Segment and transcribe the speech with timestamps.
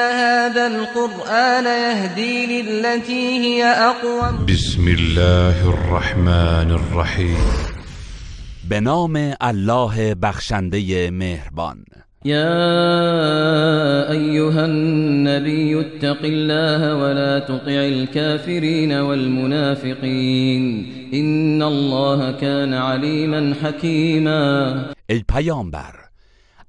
[0.00, 4.46] هذا القرآن يهدي للتي هي أقوم.
[4.46, 7.36] بسم الله الرحمن الرحیم
[8.70, 11.84] به نام الله بخشنده مهربان.
[12.24, 12.50] يا
[14.10, 20.62] أيها النبي اتق الله ولا تطع الكافرين والمنافقين.
[21.14, 24.84] إن الله كان عليما حكيما.
[25.10, 25.94] ای پیامبر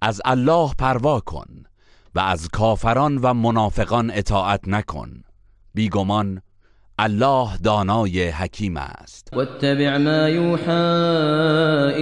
[0.02, 1.71] از الله پروا کن.
[2.16, 5.24] و از کافران و منافقان اطاعت نکن.
[5.74, 6.42] بیگمان
[7.00, 9.30] الله دانای حکیم است.
[9.34, 10.72] واتبع ما يوحى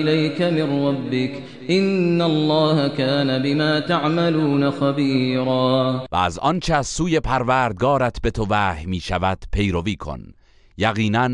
[0.01, 8.21] إليك من ربك إن الله كان بما تعملون خبيرا و از آنچه از سوی پروردگارت
[8.21, 10.33] به تو وحی می شود پیروی کن.
[10.77, 11.29] یقینا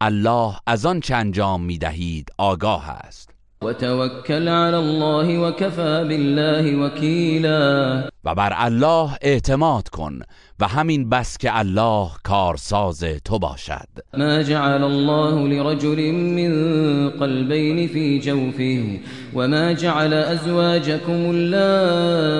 [0.00, 3.30] الله از آنچه انجام می دهید آگاه است.
[3.62, 10.18] وتوكل على الله وكفى بالله وكيلا و بر الله اعتماد کن
[10.60, 13.88] و همین بس که الله کارساز تو باشد.
[14.14, 19.00] ما جعل الله لرجل من قلبين في جوفه
[19.34, 22.34] وما جعل أزواجكم اللائي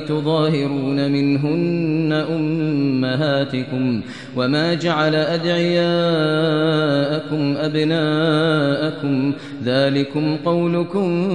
[0.00, 4.02] تظاهرون منهن أمهاتكم
[4.36, 5.84] وما جعل أدعياءكم
[7.56, 11.34] أبناءكم ذلكم قولكم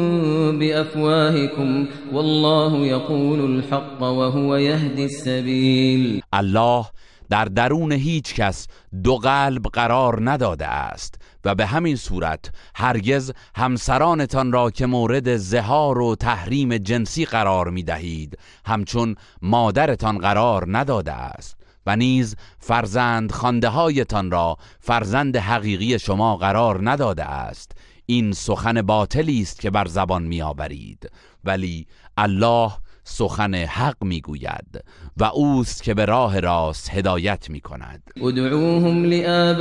[0.59, 6.86] بأفواهكم والله يقول الحق وهو يهدي السبيل الله
[7.30, 8.67] در درون هیچ کس
[9.03, 15.99] دو قلب قرار نداده است و به همین صورت هرگز همسرانتان را که مورد زهار
[15.99, 21.58] و تحریم جنسی قرار می دهید همچون مادرتان قرار نداده است.
[21.89, 27.72] و نیز فرزند خانده هایتان را فرزند حقیقی شما قرار نداده است.
[28.05, 31.11] این سخن باطلی است که بر زبان می آورید
[31.44, 32.72] ولی الله
[33.04, 34.83] سخن حق می‌گوید.
[35.17, 39.59] و اوست که به راه راست هدایت می کند ادعوهم لآبائهم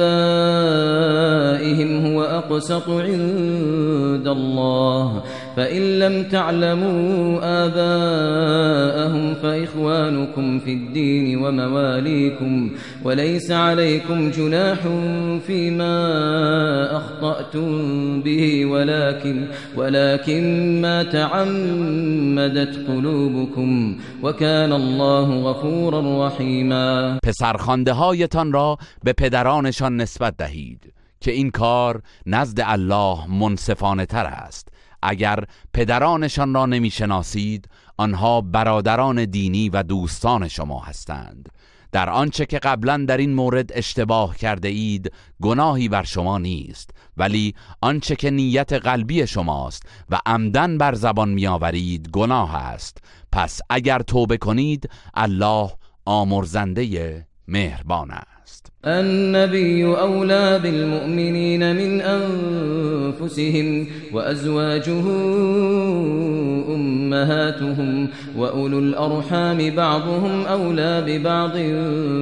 [2.07, 5.23] هو أقسط عند الله.
[5.57, 12.71] فإن لم تعلموا آباءهم فإخوانكم في الدين ومواليكم.
[13.05, 14.79] وليس عليكم جناح
[15.47, 18.67] فيما أخطأتم به.
[18.67, 23.97] ولكن ولكن ما تعمدت قلوبكم.
[24.23, 32.61] وكان الله غفورا رحيما پسرخوانده هایتان را به پدرانشان نسبت دهید که این کار نزد
[32.65, 34.69] الله منصفانه تر است.
[35.03, 35.45] اگر
[35.75, 41.49] پدرانشان را نمی‌شناسید آنها برادران دینی و دوستان شما هستند.
[41.93, 45.13] در آنچه که قبلا در این مورد اشتباه کرده اید
[45.43, 46.91] گناهی بر شما نیست.
[47.17, 52.99] ولی آنچه که نیت قلبی شماست و عمدن بر زبان میآورید گناه است.
[53.33, 55.71] پس اگر توبه کنید الله
[56.07, 58.67] آمرزنده مهربان است.
[58.85, 65.05] النبي أولى بالمؤمنين من أنفسهم وأزواجه
[66.75, 71.53] أمهاتهم وأولو الأرحام بعضهم أولى ببعض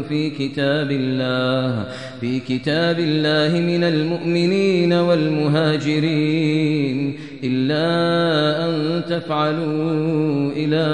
[0.08, 1.86] في كتاب الله.
[2.20, 6.26] في كتاب الله من المؤمنين والمهاجرين
[7.44, 7.86] إلا
[8.66, 10.84] أن تفعلوا إلى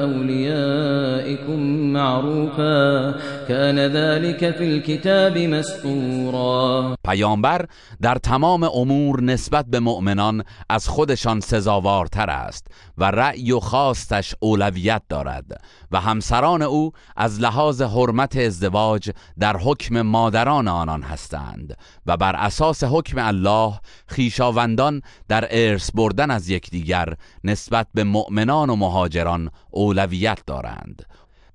[0.00, 1.60] أوليائكم
[1.92, 3.14] معروفا.
[3.48, 7.66] كان ذلك في الكتاب مسطورا پیامبر
[8.00, 12.66] در تمام امور نسبت به مؤمنان از خودشان سزاوارتر است
[12.98, 15.60] و رأی و خواستش اولویت دارد.
[15.90, 21.76] و همسران او از لحاظ حرمت ازدواج در حکم مادران آنان هستند
[22.06, 27.14] و بر اساس حکم الله خیشاوندان در ارث بردن از یکدیگر
[27.44, 31.06] نسبت به مؤمنان و مهاجران اولویت دارند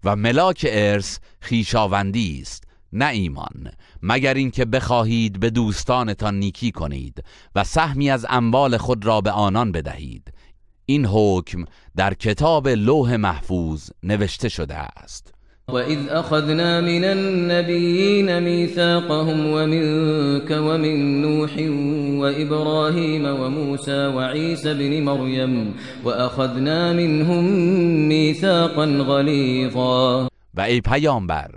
[0.03, 3.71] و ملاک ارث خیشاوندی است نه ایمان
[4.01, 7.23] مگر اینکه بخواهید به دوستانتان نیکی کنید
[7.55, 10.33] و سهمی از اموال خود را به آنان بدهید.
[10.85, 11.65] این حکم
[11.95, 15.35] در کتاب لوح محفوظ نوشته شده است.
[15.69, 21.51] وإذ أخذنا من النبيين ميثاقهم ومنك ومن نوح
[22.21, 25.73] وإبراهيم وموسى وعيسى بن مريم
[26.03, 27.43] وأخذنا منهم
[28.07, 30.27] ميثاقا غليظا.
[30.53, 31.51] و ای پیامبر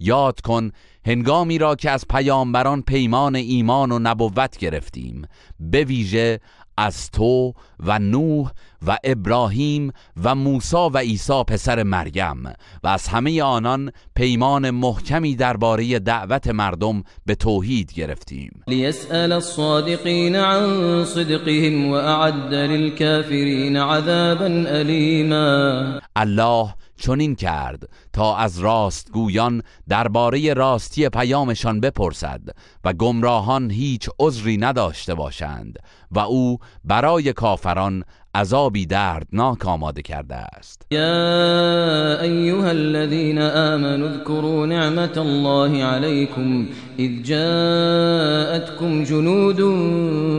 [0.00, 0.70] یاد کن
[1.06, 5.22] هنگامی را که از پیامبران پیمان ایمان و نبوت گرفتیم
[5.60, 6.40] به ویژه
[6.76, 8.50] از تو و نوح
[8.86, 9.92] و ابراهیم
[10.24, 12.46] و موسی و عیسی پسر مریم
[12.84, 18.62] و از همه آنان پیمان محکمی درباره دعوت مردم به توحید گرفتیم.
[18.68, 30.54] ليسأل الصادقين عن صدقهم وأعد للكافرين عذابا أليما الله چنین کرد تا از راستگویان درباره
[30.54, 32.40] راستی پیامشان بپرسد
[32.84, 35.78] و گمراهان هیچ عذری نداشته باشند
[36.10, 40.86] و او برای کافران عذابی دردناک آماده کرده است.
[40.90, 46.66] يا أيها الذين آمنوا اذكروا نعمة الله عليكم
[46.98, 49.60] إذ جاءتكم جنود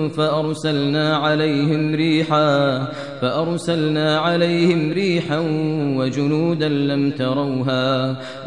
[0.10, 2.88] فأرسلنا عليهم ريحا
[3.22, 5.40] فأرسلنا عليهم ريحا
[5.98, 7.65] وجنودا لم تروها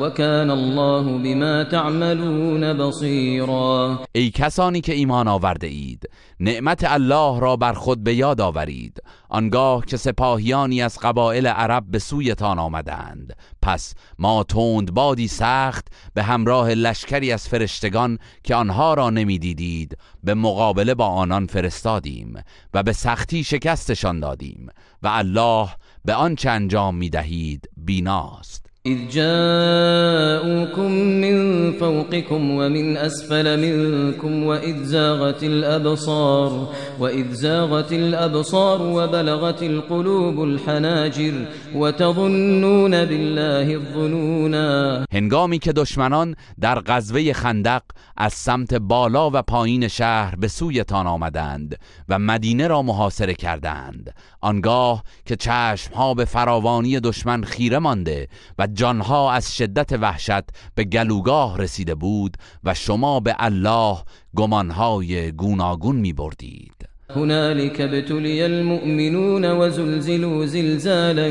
[0.01, 3.99] وكان الله بما تعملون بصيرا.
[4.13, 6.09] ای کسانی که ایمان آورده اید
[6.41, 9.03] نعمت الله را بر خود به یاد آورید.
[9.29, 13.37] آنگاه که سپاهیانی از قبایل عرب به سویتان آمدند.
[13.63, 20.35] پس ما تند بادی سخت به همراه لشکری از فرشتگان که آنها را نمی‌دیدید به
[20.35, 22.43] مقابله با آنان فرستادیم
[22.75, 24.67] و به سختی شکستشان دادیم
[25.03, 25.69] و الله
[26.05, 28.68] به آنچه انجام می‌دهید بیناست.
[28.89, 36.69] إذ جاءوكم من فوقكم ومن أسفل منكم وإذ زاغت الأبصار
[36.99, 41.33] وإذ زاغت الأبصار وبلغت القلوب الحناجر
[41.75, 45.05] وتظنون بالله الظنونا.
[45.13, 47.83] هنگامی که دشمنان در غزوه خندق
[48.17, 55.05] از سمت بالا و پایین شهر به سویتان آمدند و مدینه را محاصره کردند آنگاه
[55.27, 60.43] که چشمها به فراوانی دشمن خیره مانده و جانها از شدت وحشت
[60.75, 63.99] به گلوگاه رسیده بود و شما به الله
[64.37, 66.78] گمانهای گوناگون می بردید
[67.17, 71.29] هنالك ابتلي المؤمنون وزلزلوا زلزالا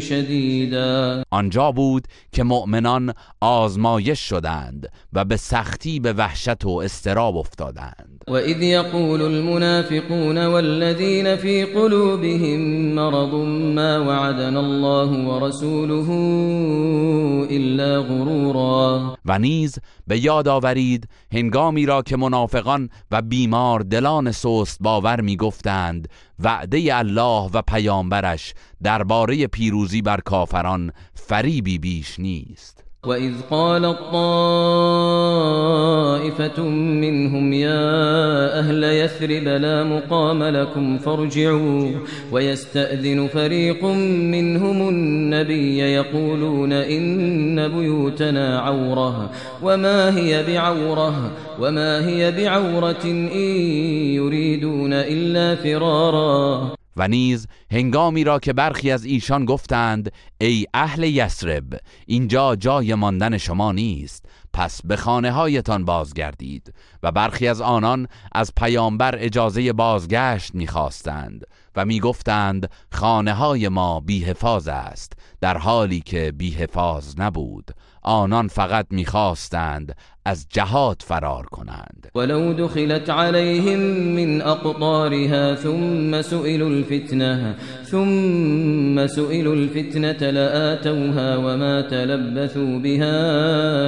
[0.00, 1.24] شديدا.
[1.30, 8.24] آنجا بود که مؤمنان آزمایش شدند و به سختی به وحشت و استراب افتادند.
[8.28, 12.60] وإذ يقول المنافقون والذين في قلوبهم
[12.94, 13.34] مرض
[13.74, 16.08] ما وعدنا الله ورسوله
[17.50, 19.16] إلا غرورا.
[19.24, 25.36] و نیز به یاد آورید هنگامی را که منافقان و بیمار دلان سست باور می
[25.36, 26.08] گفتند
[26.38, 32.87] وعده الله و پیامبرش درباره پیروزی بر کافران فریبی بیش نیست.
[33.06, 34.62] وإذ قالت طائفة
[36.72, 41.90] منهم يا أهل يثرب لا مقام لكم فارجعوا
[42.32, 49.30] ويستأذن فريق منهم النبي يقولون إن بيوتنا عورة
[49.62, 51.30] وما هي بعورة
[51.60, 53.28] وما هي بعورة إن
[54.14, 61.80] يريدون إلا فرارا و نیز هنگامی را که برخی از ایشان گفتند ای اهل یسرب
[62.06, 64.24] اینجا جای ماندن شما نیست.
[64.58, 71.44] پس به خانه هایتان بازگردید و برخی از آنان از پیامبر اجازه بازگشت می‌خواستند
[71.76, 77.70] و می‌گفتند خانه های ما بیحفاظ است در حالی که بیحفاظ نبود.
[78.02, 79.94] آنان فقط می‌خواستند
[80.24, 82.10] از جهاد فرار کنند.
[82.14, 83.78] ولو دخلت عليهم
[84.16, 93.18] من أقطارها ثم سئلوا الفتنة ثم سئلوا الفتنة لآتوها وما تلبثوا بها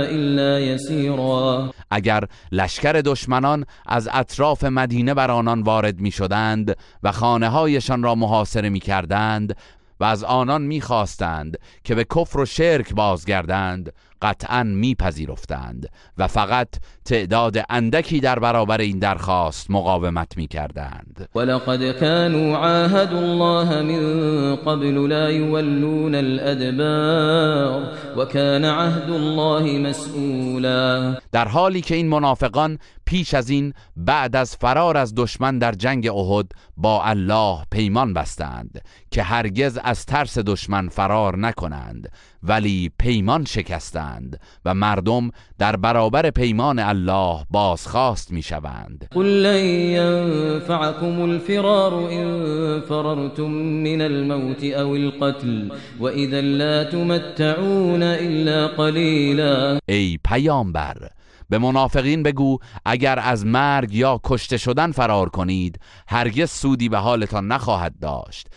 [0.04, 7.48] إلا يسيرا اگر لشکر دشمنان از اطراف مدینه بر آنان وارد می شدند و خانه
[7.48, 9.56] هایشان را محاصره می کردند
[10.00, 16.68] و از آنان می خواستند که به کفر و شرک بازگردند قطعا میپذیرفتند و فقط
[17.04, 21.28] تعداد اندکی در برابر این درخواست مقاومت می‌کردند.
[21.34, 27.82] ولقد كانوا عاهدوا الله من قبل لا يولون الأدبار
[28.16, 32.78] وكان عهد الله مسئولا در حالی که این منافقان
[33.10, 38.80] پیش از این بعد از فرار از دشمن در جنگ احد با الله پیمان بستند
[39.10, 42.12] که هرگز از ترس دشمن فرار نکنند
[42.42, 51.20] ولی پیمان شکستند و مردم در برابر پیمان الله بازخواست می شوند قل لن ينفعكم
[51.20, 59.78] الفرار إن فررتم من الموت أو القتل وإذا لا تمتعون إلا قليلا.
[59.88, 61.10] ای پیامبر
[61.50, 67.46] به منافقین بگو اگر از مرگ یا کشته شدن فرار کنید هرگز سودی به حالتان
[67.46, 68.48] نخواهد داشت.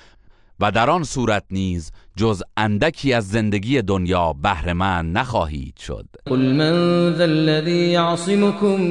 [0.60, 6.06] و در آن صورت نیز جز اندکی از زندگی دنیا بهرهمند نخواهید شد.
[6.26, 6.74] قل من
[7.14, 8.82] ذا الذي يعصمكم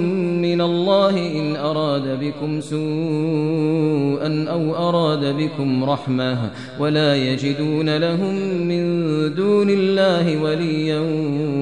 [0.41, 6.51] من الله إن أراد بكم سوءا أو أراد بكم رحمة
[6.81, 8.35] ولا يجدون لهم
[8.69, 8.85] من
[9.35, 11.01] دون الله وليا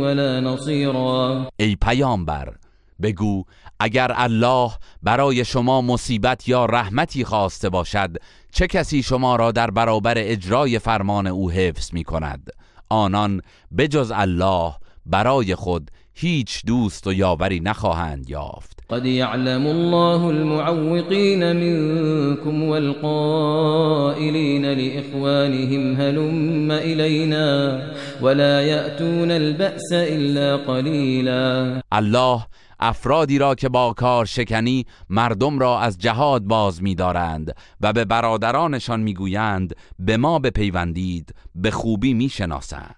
[0.03, 2.55] ولا نصيرا ای پیامبر
[3.03, 3.45] بگو
[3.81, 4.71] اگر الله
[5.03, 8.17] برای شما مصیبت یا رحمتی خواسته باشد
[8.53, 12.51] چه کسی شما را در برابر اجرای فرمان او حفظ می کند
[12.89, 13.41] آنان
[13.79, 14.73] بجز الله
[15.07, 18.81] برای خود هیچ دوست و یاوری نخواهند یافت.
[18.91, 27.81] قد يعلم الله المعوقين منكم والقائلين لإخوانهم هلم إلينا
[28.23, 32.47] ولا يأتون البأس إلا قليلا الله
[32.81, 39.01] افرادی را که با کار شکنی مردم را از جهاد باز می‌دارند و به برادرانشان
[39.01, 42.97] می‌گویند به ما بپیوندید به خوبی می‌شناسند.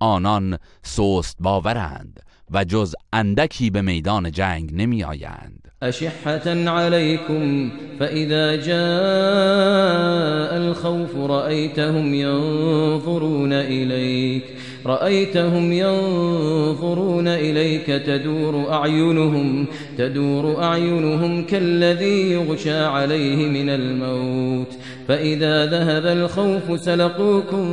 [0.00, 10.56] آنان سست باورند و جز اندکی به میدان جنگ نمی آیند أشحة عليكم فإذا جاء
[10.56, 14.44] الخوف رأيتهم ينظرون إليك
[14.86, 19.66] رأيتهم ينظرون إليك تدور أعينهم
[19.98, 24.72] تدور أعينهم كالذي يغشى عليه من الموت
[25.08, 27.64] فإذا ذهب الخوف سلقوكم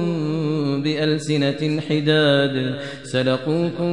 [0.83, 3.91] بألسنة حداد سلقوكم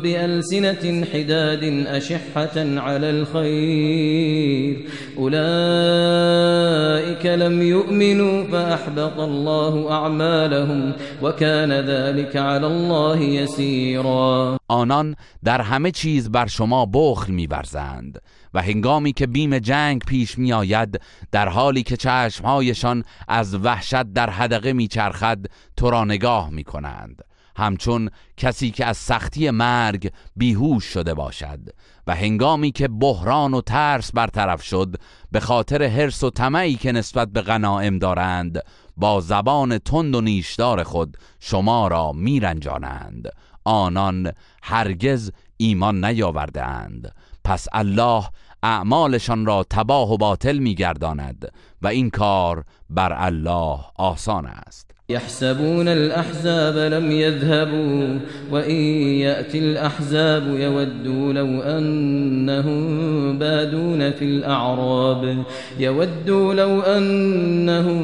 [0.00, 4.76] بألسنة حداد أشحة على الخير.
[5.18, 14.58] أولئك لم يؤمنوا فأحبط الله أعمالهم وكان ذلك على الله يسيرا.
[14.70, 18.18] آنان در همه چیز بر شما بخل می‌ورزند.
[18.54, 21.00] و هنگامی که بیم جنگ پیش می آید
[21.32, 27.22] در حالی که چشمهایشان از وحشت در حدقه میچرخد تو را نگاه می کنند
[27.56, 31.60] همچون کسی که از سختی مرگ بیهوش شده باشد
[32.06, 34.96] و هنگامی که بحران و ترس برطرف شد
[35.32, 38.62] به خاطر حرس و طمعی که نسبت به غنائم دارند
[38.96, 43.28] با زبان تند و نیشدار خود شما را میرنجانند.
[43.64, 47.14] آنان هرگز ایمان نیاوردهاند.
[47.50, 48.24] پس الله
[48.62, 51.52] اعمالشان را تباه و باطل میگرداند
[51.82, 54.90] و این کار بر الله آسان است.
[55.10, 58.18] يحسبون الأحزاب لم يذهبوا
[58.50, 58.74] وإن
[59.20, 65.44] يأتي الأحزاب يودوا لو أنهم بادون في الأعراب
[65.78, 68.00] يودوا لو أنهم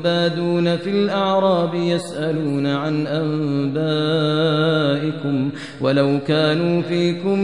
[0.00, 3.84] بادون في الأعراب يسألون عن أنبائكم
[5.80, 7.38] ولو كانوا فيكم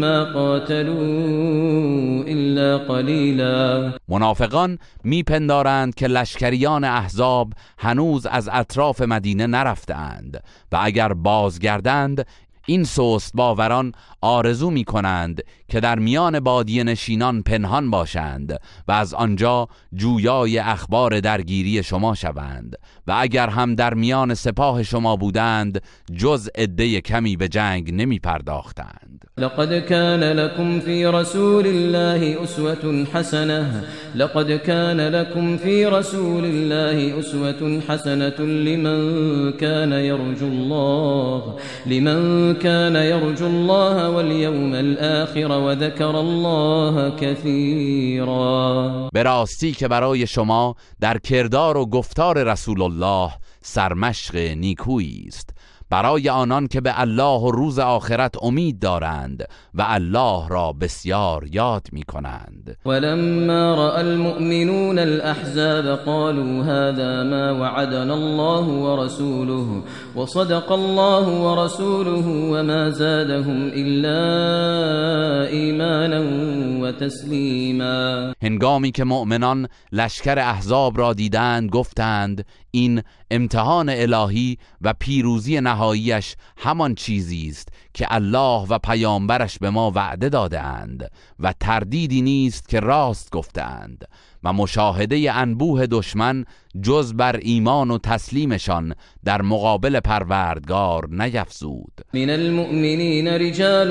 [0.00, 10.78] ما قاتلوا إلا قليلا منافقان میپندارند که لشکریان احزاب هنوز از اطراف مدینه نرفتند و
[10.82, 12.26] اگر بازگردند
[12.68, 19.14] این سست باوران آرزو می کنند که در میان بادی نشینان پنهان باشند و از
[19.14, 25.82] آنجا جویای اخبار درگیری شما شوند و اگر هم در میان سپاه شما بودند
[26.16, 33.84] جز عده کمی به جنگ نمی پرداختند لقد كان لكم في رسول الله أسوة حسنة.
[34.14, 41.56] لقد كان لكم في رسول الله أسوة حسنة لمن كان يرجو الله
[41.86, 49.08] لمن كان يرجو الله واليوم الآخر وذكر الله كثيرا.
[49.14, 53.30] به راستی که برای شما در کردار و گفتار رسول الله
[53.62, 55.57] سرمشق نیکویی است.
[55.90, 61.86] برای آنان که به الله و روز آخرت امید دارند و الله را بسیار یاد
[61.92, 69.82] می کنند ولما رأى المؤمنون الأحزاب قالوا هذا ما وعدنا الله ورسوله
[70.16, 74.18] وصدق الله ورسوله وما زادهم إلا
[75.50, 76.20] إيمانا
[76.82, 78.32] وتسليما.
[78.42, 86.94] هنگامی که مؤمنان لشکر احزاب را دیدند گفتند این امتحان الهی و پیروزی نهاییش همان
[86.94, 93.30] چیزی است که الله و پیامبرش به ما وعده دادهاند و تردیدی نیست که راست
[93.30, 94.04] گفتند
[94.44, 96.44] و مشاهده انبوه دشمن
[96.82, 101.92] جز بر ایمان و تسلیمشان در مقابل پروردگار نیفزود.
[102.14, 103.88] من المؤمنین رجال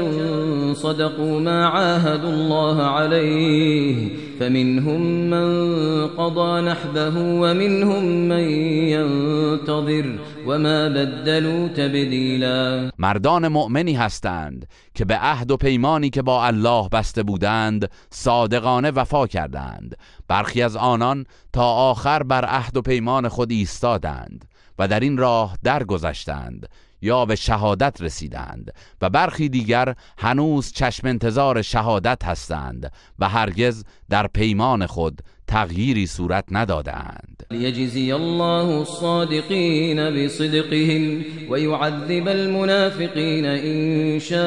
[0.74, 8.50] صدقوا ما عاهدوا الله عليه فمنهم من قضى نحبه ومنهم من
[8.90, 10.06] ينتظر.
[10.48, 17.24] وما بدلوا تبدیلا مردان مؤمنی هستند که به عهد و پیمانی که با الله بسته
[17.24, 19.98] بودند صادقانه وفا کردند.
[20.28, 24.46] برخی از آنان تا آخر بر عهد و پیمان خود ایستادند
[24.80, 26.68] و در این راه درگذشتند
[27.02, 34.28] یا به شهادت رسیدند و برخی دیگر هنوز چشم انتظار شهادت هستند و هرگز در
[34.28, 44.38] پیمان خود تغییری صورت ندادند ليجزي الله الصادقين بصدقهم ويعذب المنافقين إن شاء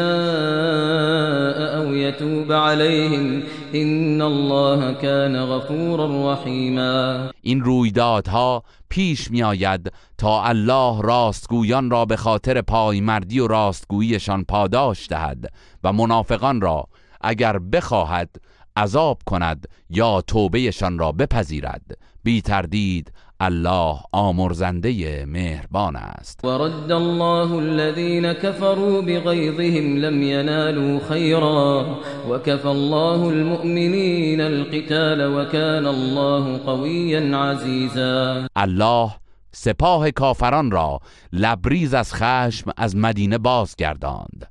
[1.76, 3.42] أو يتوب عليهم
[3.74, 12.16] إن الله كان غفورا رحيما این رویدادها پیش می آید تا الله راستگویان را به
[12.16, 15.52] خاطر پایمردی و راستگوییشان پاداش دهد
[15.84, 16.86] و منافقان را
[17.20, 18.30] اگر بخواهد
[18.76, 21.98] عذاب کند یا توبهشان را بپذیرد.
[22.24, 26.44] بی تردید الله آمرزنده مهربان است.
[26.44, 31.96] ورد الله الذين كفروا بغيظهم لم ينالوا خيرا
[32.28, 39.10] وكفى الله المؤمنين القتال وكان الله قويا عزيزا الله
[39.52, 41.00] سپاه کافران را
[41.32, 44.48] لبریز از خشم از مدینه بازگرداند.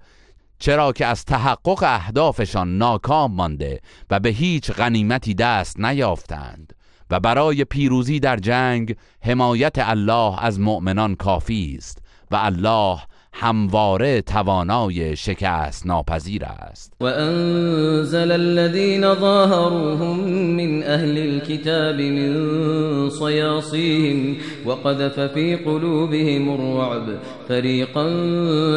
[0.59, 6.73] چرا که از تحقق اهدافشان ناکام مانده و به هیچ غنیمتی دست نیافتند
[7.09, 11.97] و برای پیروزی در جنگ حمایت الله از مؤمنان کافی است
[12.31, 12.99] و الله
[13.33, 25.55] همواره توانای شکست ناپذیر است وأنزل الذين ظاهروهم من أهل الكتاب من صياصيهم وقذف في
[25.55, 28.09] قلوبهم الرعب فريقا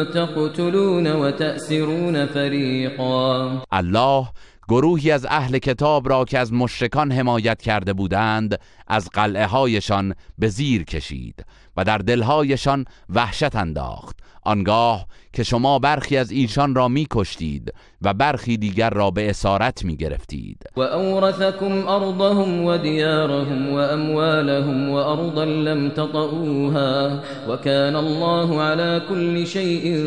[0.03, 4.27] تقتلون وتأسرون فريقا الله
[4.69, 10.47] گروهی از اهل کتاب را که از مشرکان حمایت کرده بودند از قلعه هایشان به
[10.47, 11.45] زیر کشید
[11.77, 14.23] و در دلهایشان وحشت انداخت.
[14.45, 19.85] آنگاه که شما برخی از ایشان را می کشتید و برخی دیگر را به اسارت
[19.85, 29.97] می گرفتید وأورثكم أرضهم وديارهم وأموالهم وأرضا لم تطئوها وكان الله على كل شيء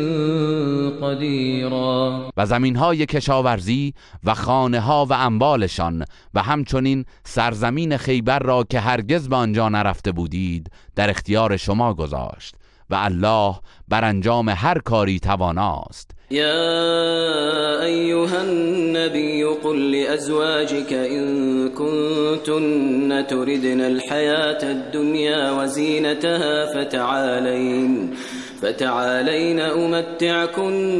[1.01, 8.63] قديرا و زمین های کشاورزی و خانه ها و اموالشان و همچنین سرزمین خیبر را
[8.69, 12.55] که هرگز به آنجا نرفته بودید در اختیار شما گذاشت
[12.89, 13.55] و الله
[13.87, 16.11] بر انجام هر کاری تواناست.
[16.31, 28.13] يا أيها النبي قل لأزواجك إن كنتن تردن الحياة الدنيا وزينتها فتعالين
[28.61, 30.99] فتعالين أمتعكن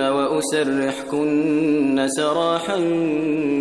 [0.00, 1.38] وأسرحكن
[2.08, 2.76] سراحا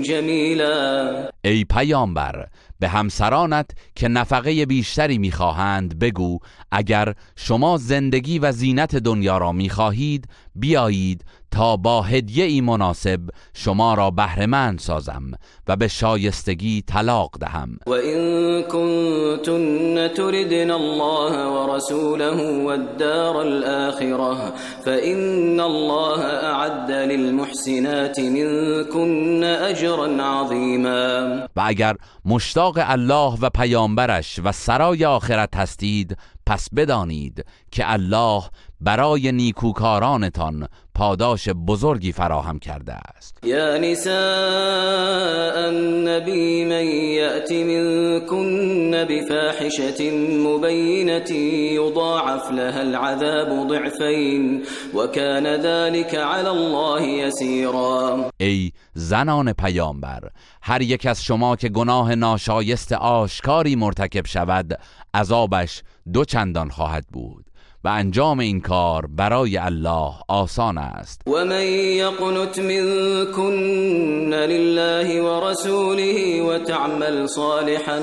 [0.02, 2.48] جميلا ای پیامبر
[2.80, 6.40] به همسرانت که نفقه بیشتری می‌خواهند بگو
[6.72, 13.20] اگر شما زندگی و زینت دنیا را می‌خواهید بیایید تا با هدیه ای مناسب
[13.54, 15.32] شما را بهرهمند سازم
[15.68, 17.80] و به شایستگی طلاق دهم.
[17.88, 24.54] وإن كنتن تردن الله ورسوله والدار الآخرة
[24.86, 35.06] فإن الله أعد للمحسنات منكن أجرا عظيما و اگر مشتاق الله و پیامبرش و سرای
[35.06, 36.18] آخرت هستید
[36.48, 38.44] پس بدانید که الله
[38.82, 43.38] برای نیکوکارانتان پاداش بزرگی فراهم کرده است.
[43.44, 46.86] يا نساء النبي من
[47.16, 50.12] يأت منكن بفاحشة
[50.48, 51.32] مبينة
[51.76, 54.64] يضاعف لها العذاب ضعفين
[54.94, 60.30] وكان ذلك على الله يسيرا ای زنان پیامبر
[60.62, 64.80] هر یک از شما که گناه ناشایست آشکاری مرتکب شود
[65.14, 67.47] عذابش دو چندان خواهد بود.
[67.84, 71.22] و انجام این کار برای الله آسان است.
[71.28, 78.00] ومن يقنت منكن لله ورسوله وتعمل صالحا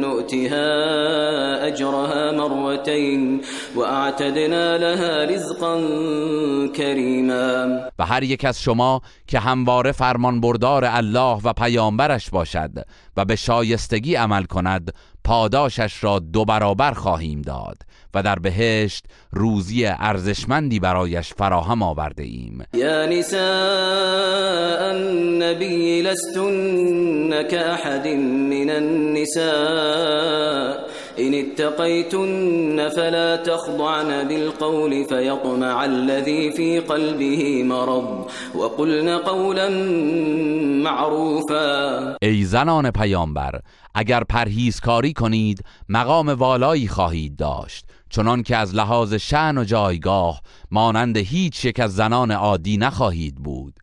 [0.00, 0.68] نؤتها
[1.66, 3.40] أجرها مرتين
[3.76, 5.76] وأعتدنا لها رزقا
[6.76, 12.70] كريما و هر یک از شما که همواره فرمان بردار الله و پیامبرش باشد
[13.16, 14.94] و به شایستگی عمل کند
[15.28, 17.76] پاداشش را دو برابر خواهیم داد
[18.14, 22.64] و در بهشت روزی ارزشمندی برایش فراهم آورده ایم.
[22.74, 29.48] یا نساء النبی لستن كأحد من النساء.
[31.18, 39.68] إن اتقيتن فلا تخضعن بالقول فيطمع الذي في قلبه مرض وقلن قولا
[40.84, 42.16] معروفا.
[42.22, 43.60] ای زنان پیامبر
[43.94, 47.84] اگر پرهیزکاری کنید مقام والایی خواهید داشت.
[48.10, 53.74] چنان که از لحاظ شعن و جایگاه مانند هیچ یک از زنان عادی نخواهید بود.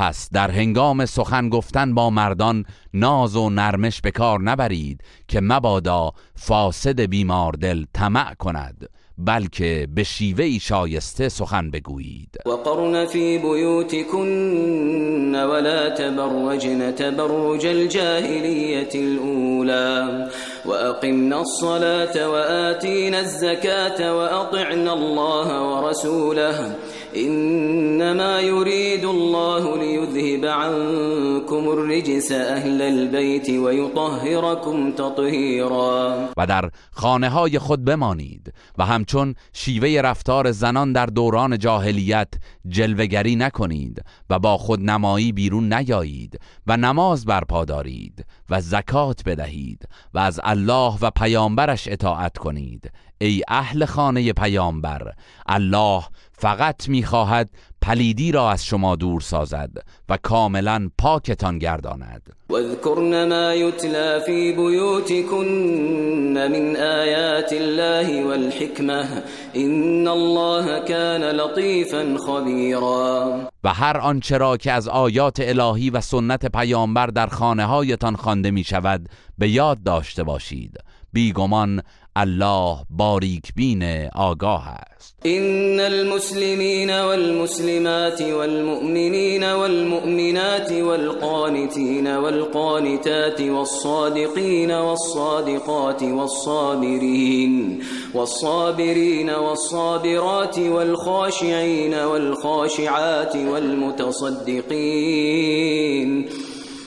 [0.00, 6.12] پس در هنگام سخن گفتن با مردان ناز و نرمش به کار نبرید که مبادا
[6.34, 12.38] فاسد بیمار دل طمع کند بلکه به شیوه شایسته سخن بگویید.
[12.46, 20.28] وقرن في بيوتكن ولا تبرجن تبرج الجاهلية الأولى
[20.66, 26.76] وأقمنا الصلاة وآتينا الزكاة وأطعنا الله ورسوله
[27.16, 36.28] إنما يريد الله ليذهب عنكم الرجس أهل البيت ويطهركم تطهيرا.
[36.36, 42.28] و در خانه های خود بمانید و همچون شیوه رفتار زنان در دوران جاهلیت
[42.68, 49.88] جلوگری نکنید و با خود نمایی بیرون نیایید و نماز برپا دارید و زکات بدهید
[50.14, 52.90] و از الله و پیامبرش اطاعت کنید.
[53.22, 55.12] ای اهل خانه پیامبر
[55.46, 56.02] الله
[56.40, 57.50] فقط می‌خواهد
[57.82, 59.70] پلیدی را از شما دور سازد
[60.08, 62.22] و کاملا پاکتان گرداند.
[62.50, 69.22] واذكرن ما يتلى في بيوتكن من آيات الله والحكمة
[69.56, 76.46] إن الله كان لطيفا خبيرا و هر آنچه را که از آیات الهی و سنت
[76.46, 80.78] پیامبر در خانه هایتان خوانده می شود به یاد داشته باشید.
[81.12, 81.82] بیگمان
[82.16, 85.16] الله باریک بین آگاه است.
[85.26, 97.82] إن المسلمین والمسلمات والمؤمنین والمؤمنات والقانتین والقانتات والصادقین والصادقات والصابرین
[98.14, 104.90] والصابرین والصابرات والخاشعین والخاشعات والمتصدقین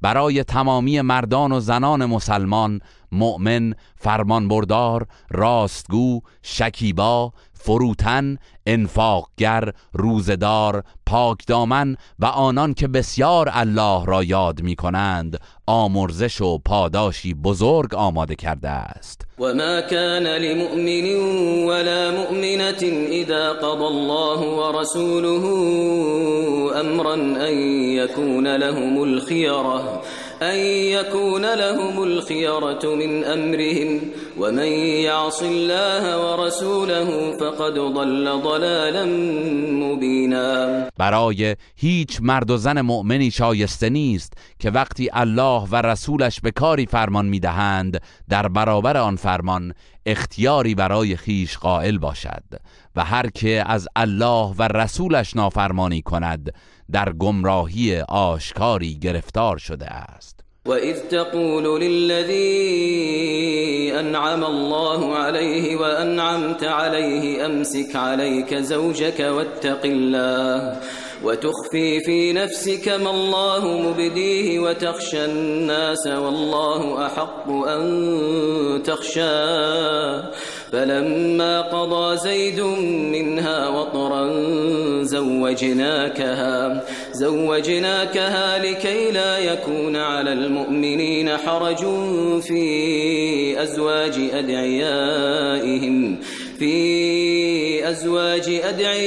[0.00, 2.80] برای تمامی مردان و زنان مسلمان
[3.12, 7.32] مؤمن فرمانبردار راستگو شکیبا
[7.62, 16.58] فروتن انفاقگر روزدار پاکدامن و آنان که بسیار الله را یاد می کنند آمرزش و
[16.58, 19.26] پاداشی بزرگ آماده کرده است.
[19.38, 21.06] و ما كان لمؤمن
[21.68, 25.44] ولا مؤمنة اذا قضى الله ورسوله
[26.80, 27.54] امرا ان
[27.96, 30.02] يكون لهم الخيره
[30.42, 30.58] أن
[30.96, 34.00] يكون لهم الخيرة من أمرهم
[34.38, 34.72] ومن
[35.04, 39.04] يعص الله ورسوله فقد ضل ضلالا
[39.84, 40.49] مبینا
[41.00, 46.86] برای هیچ مرد و زن مؤمنی شایسته نیست که وقتی الله و رسولش به کاری
[46.86, 49.74] فرمان می‌دهند در برابر آن فرمان
[50.06, 52.44] اختیاری برای خیش قائل باشد
[52.96, 56.54] و هر که از الله و رسولش نافرمانی کند
[56.92, 60.39] در گمراهی آشکاری گرفتار شده است.
[60.66, 62.50] وإذ تقول للذي
[64.00, 70.80] أنعم الله عليه وأنعمت عليه أمسك عليك زوجك واتق الله
[71.24, 80.30] وتخفي في نفسك ما الله مبديه وتخشى الناس والله أحق أن تخشاه.
[80.72, 82.60] فلما قضى زيد
[83.12, 84.32] منها وطرا
[85.02, 91.86] زوجناكها زوجناكها لكي لا يكون على المؤمنين حرج
[92.40, 96.18] في أزواج أدعيائهم.
[96.60, 98.98] في لأزواج أدعيائهم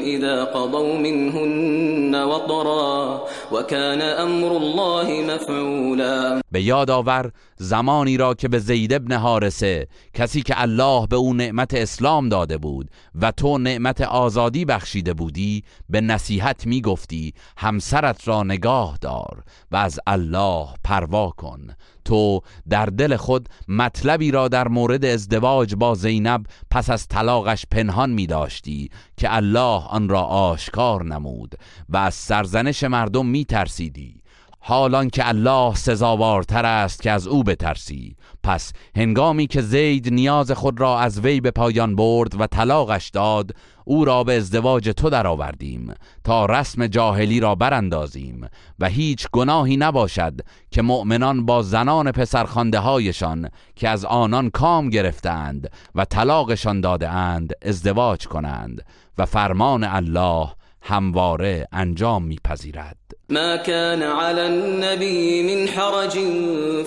[0.00, 6.42] إذا قضوا منهن وطرا وكان أمر الله مفعولا.
[6.52, 11.34] به یاد آور زمانی را که به زید ابن حارسه کسی که الله به او
[11.34, 18.28] نعمت اسلام داده بود و تو نعمت آزادی بخشیده بودی به نصیحت می گفتی همسرت
[18.28, 21.66] را نگاه دار و از الله پروا کن.
[22.04, 28.10] تو در دل خود مطلبی را در مورد ازدواج با زینب پس از طلاقش پنهان
[28.10, 31.54] می داشتی که الله آن را آشکار نمود
[31.88, 34.21] و از سرزنش مردم می ترسیدی.
[34.64, 38.16] حالان که الله سزاوارتر است که از او بترسی.
[38.42, 43.50] پس هنگامی که زید نیاز خود را از وی به پایان برد و طلاقش داد
[43.84, 45.94] او را به ازدواج تو درآوردیم
[46.24, 48.48] تا رسم جاهلی را براندازیم
[48.78, 55.70] و هیچ گناهی نباشد که مؤمنان با زنان پسرخانده هایشان که از آنان کام گرفتند
[55.94, 58.84] و طلاقشان داده اند ازدواج کنند
[59.18, 60.48] و فرمان الله
[60.82, 62.96] همواره انجام میپذیرد.
[63.30, 66.18] ما كان على النبي من حرج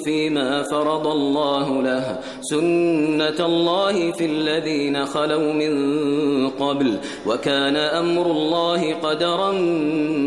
[0.04, 5.74] فيما فرض الله له سنة الله في الذين خلوا من
[6.50, 9.52] قبل وكان أمر الله قدرا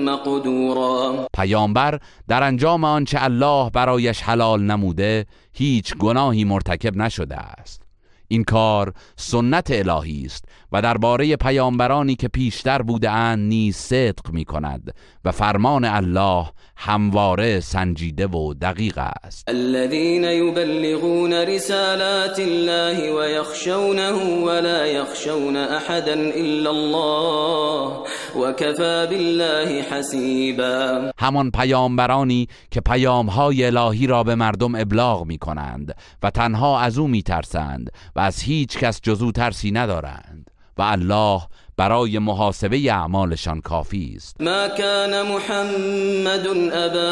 [0.05, 1.27] مقدورا.
[1.37, 7.83] پیامبر در انجام آنچه الله برایش حلال نموده هیچ گناهی مرتکب نشده است.
[8.29, 10.45] این کار سنت الهی است.
[10.73, 17.61] و درباره پیامبرانی که پیشتر بوده اند نیز صدق می کند و فرمان الله همواره
[17.61, 19.49] سنجیده و دقیق است.
[19.49, 24.13] الذين يبلغون رسالات الله ويخشونه
[24.45, 28.05] ولا يخشون احدا الا الله
[28.37, 36.31] وكفى بالله حسيبا همان پیامبرانی که پیامهای الهی را به مردم ابلاغ می کنند و
[36.31, 40.51] تنها از او می ترسند و از هیچ کس جزو ترسی ندارند.
[40.79, 41.41] و الله
[41.77, 44.41] برای محاسبه اعمالشان کافی است.
[44.41, 47.09] ما كان محمد ابا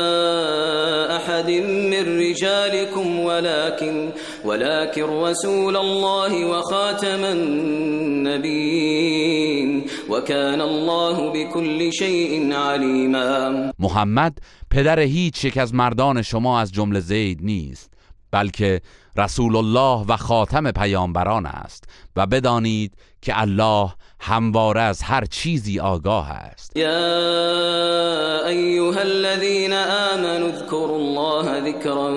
[1.16, 4.12] احد من رجالكم ولكن
[4.44, 7.24] ولكن رسول الله وخاتم
[8.26, 8.86] النبيين
[10.10, 14.38] وكان الله بكل شيء عليما محمد
[14.70, 17.92] پدر هیچ یک از مردان شما از جمله زید نیست
[18.30, 18.80] بلکه
[19.16, 21.84] رسول الله و خاتم پیامبران است
[22.16, 22.94] و بدانید
[23.26, 26.76] که الله همواره از هر چیزی آگاه است.
[26.76, 32.12] يا أيها الذين آمنوا اذكروا الله ذكرا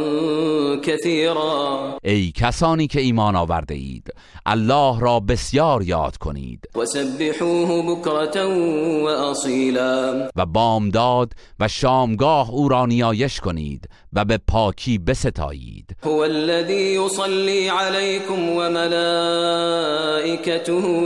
[0.81, 4.07] كثيرا ای کسانی که ایمان آورده اید
[4.45, 6.69] الله را بسیار یاد کنید.
[6.75, 8.45] وسبحوه بكرة
[9.03, 15.95] وأصيلا و بامداد و شامگاه او را نیایش کنید و به پاکی بستایید.
[16.03, 18.49] هو الذي يصلي عليكم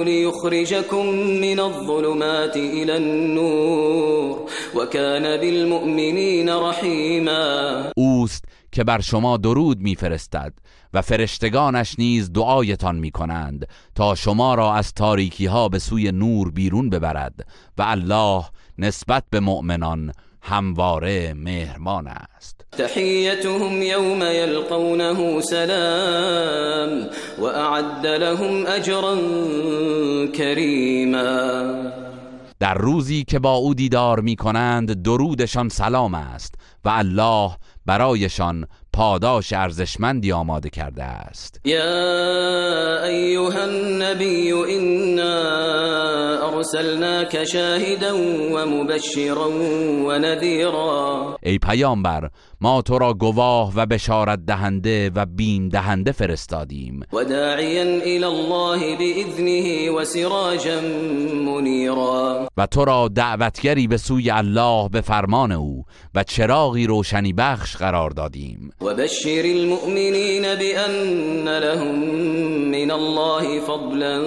[0.01, 1.05] ليخرجكم
[1.41, 7.91] من الظلمات إلى النور وكان بالمؤمنين رحيما.
[7.97, 10.53] اوست که بر شما درود میفرستد
[10.93, 16.51] و فرشتگانش نیز دعایتان می کنند تا شما را از تاریکی ها به سوی نور
[16.51, 18.43] بیرون ببرد و الله
[18.77, 20.11] نسبت به مؤمنان
[20.43, 22.65] همواره مهربان است.
[22.77, 29.15] تحيتهم يوم يلقونه سلام وأعد لهم أجرا
[30.35, 31.73] كريما
[32.59, 37.51] در روزی که با او دیدار می کنند درودشان سلام است و الله
[37.85, 41.61] برایشان پاداش ارزشمندی آماده کرده است.
[41.65, 45.33] يا أيها النبي إنا
[46.55, 48.11] أرسلناك شاهدا
[48.53, 49.47] ومبشرا
[50.05, 52.29] ونذيرا ای پیامبر
[52.63, 56.99] ما تو را گواه و بشارت دهنده و بیم دهنده فرستادیم.
[57.13, 60.81] وداعيا إلى الله بإذنه وسراجا
[61.45, 65.83] منيرا و تو را دعوتگری به سوی الله به فرمان او
[66.15, 68.71] و چراغی روشنی بخش قرار دادیم.
[68.81, 71.95] وبشر المؤمنين بأن لهم
[72.71, 74.23] من الله فضلا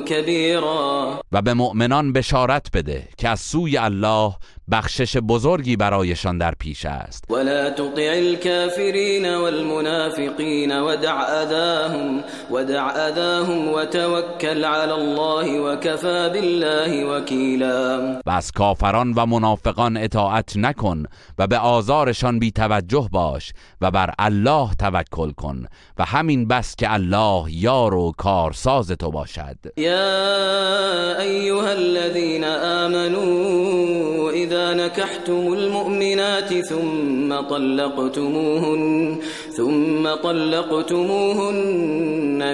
[0.00, 4.32] كبيرا و به مؤمنان بشارت بده که از سوی الله
[4.70, 7.24] بخشش بزرگی برایشان در پیش است.
[7.30, 18.30] ولا تطع الكافرين والمنافقين ودع أذاهم ودع أذاهم وتوكل على الله وكفى بالله وكيلا و
[18.30, 21.04] از کافران و منافقان اطاعت نکن
[21.38, 25.66] و به آزارشان بی توجه باش و بر الله توکل کن
[25.98, 29.56] و همین بس که الله یار و کارساز تو باشد.
[29.76, 39.18] يا أيها الذين آمنوا إذا نكحتم المؤمنات ثم طلقتموهن
[39.56, 41.76] ثم طلقتموهن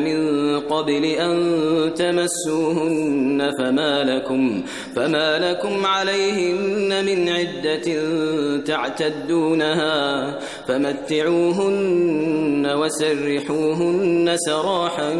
[0.03, 0.19] من
[0.61, 1.35] قبل أن
[1.95, 4.62] تمسوهن فما لكم,
[4.97, 8.03] فما لكم عليهن من عدة
[8.59, 10.38] تعتدونها.
[10.66, 15.12] فمتعوهن وسرحوهن سراحا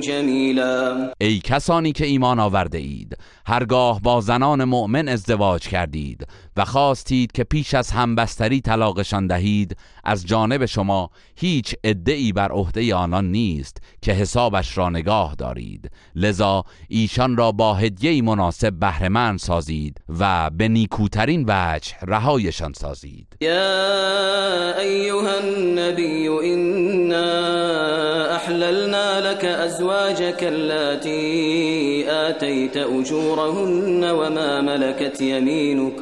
[0.00, 7.32] جمیلا ای کسانی که ایمان آورده اید هرگاه با زنان مؤمن ازدواج کردید و خواستید
[7.32, 13.76] که پیش از همبستری طلاقشان دهید از جانب شما هیچ ادعی بر عهده آنان نیست
[14.02, 15.90] که حسابش را نگاه دارید.
[16.14, 23.36] لذا ایشان را با هدیه مناسب بهرهمند سازید و به نیکوترین وجه رهایشان سازید.
[23.40, 35.92] یا ایها النبی إنا أحللنا لك أزواجك التي آتيت أجورهن وما ملكت يمينك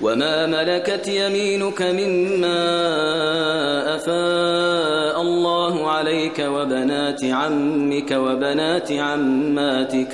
[0.00, 2.58] وما ملكت يمينك مما
[3.94, 10.08] أفاء الله عليك وبنات عمك وبنات عماتك.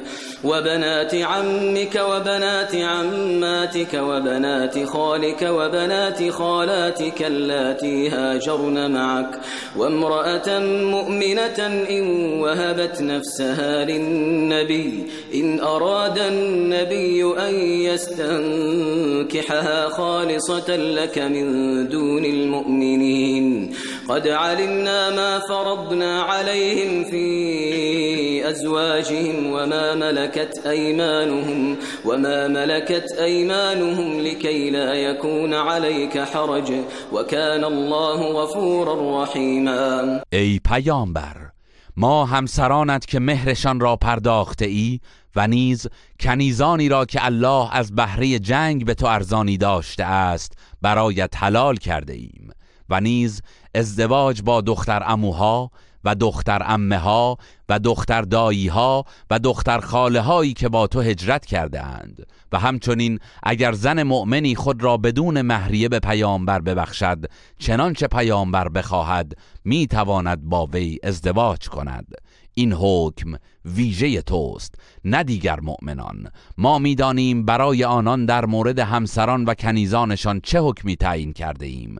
[0.44, 9.40] وبنات عمك وبنات عماتك وبنات خالك وبنات خالاتك اللاتي هاجرن معك.
[9.76, 10.58] وامرأة
[10.94, 11.58] مؤمنة
[11.90, 12.04] إن
[12.40, 17.54] وهبت نفسها للنبي إن أراد النبي أن
[17.88, 21.46] يستنكحها خالصة لك من
[21.88, 23.74] دون المؤمنين.
[24.08, 34.94] قد علمنا ما فرضنا عليهم في أزواجهم وما ملكت أيمانهم وما ملكت أيمانهم لكي لا
[34.94, 36.72] يكون عليك حرج
[37.12, 40.22] وكان الله غفورا رحيما.
[40.32, 41.50] ای پیامبر
[41.96, 45.00] ما همسرانت که مهرشان را پرداخته ای
[45.36, 45.86] و نیز
[46.20, 50.52] کنیزانی را که الله از بهره جنگ به تو ارزانی داشته است
[50.82, 52.50] برایت حلال کرده ایم
[52.88, 53.42] و نیز
[53.74, 55.70] ازدواج با دختر اموها
[56.04, 57.36] و دختر امه ها
[57.68, 62.58] و دختر دایی ها و دختر خاله هایی که با تو هجرت کرده اند و
[62.58, 67.24] همچنین اگر زن مؤمنی خود را بدون مهریه به پیامبر ببخشد
[67.58, 69.32] چنانچه پیامبر بخواهد
[69.64, 72.06] می تواند با وی ازدواج کند.
[72.54, 76.30] این حکم ویژه توست نه دیگر مؤمنان.
[76.58, 81.98] ما می‌دانیم برای آنان در مورد همسران و کنیزانشان چه حکمی تعیین کرده ایم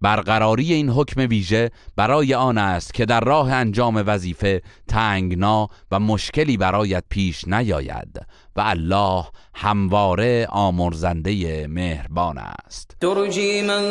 [0.00, 6.56] برقراری این حکم ویژه برای آن است که در راه انجام وظیفه تنگنا و مشکلی
[6.56, 8.20] برایت پیش نیاید
[8.56, 12.96] و الله همواره آمرزنده مهربان است.
[13.00, 13.84] ترجی من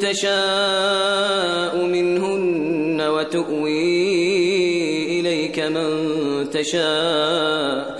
[0.00, 3.70] تشاء منهن و تؤوی
[5.18, 7.99] الیک من تشاء.